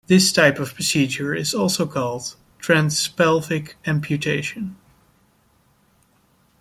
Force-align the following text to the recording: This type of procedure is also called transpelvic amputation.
This 0.07 0.31
type 0.31 0.57
of 0.57 0.73
procedure 0.73 1.35
is 1.35 1.53
also 1.53 1.85
called 1.85 2.33
transpelvic 2.57 3.75
amputation. 3.85 4.75